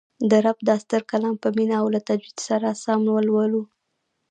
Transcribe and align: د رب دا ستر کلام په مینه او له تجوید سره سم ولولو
د 0.29 0.31
رب 0.45 0.57
دا 0.67 0.75
ستر 0.83 1.01
کلام 1.11 1.35
په 1.43 1.49
مینه 1.55 1.75
او 1.81 1.87
له 1.95 1.99
تجوید 2.07 2.37
سره 2.47 2.67
سم 2.83 3.01
ولولو 3.15 3.61